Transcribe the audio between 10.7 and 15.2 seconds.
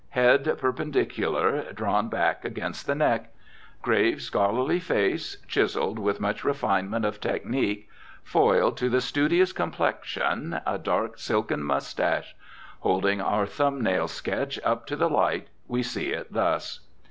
dark, silken moustache. Holding our thumb nail sketch up to the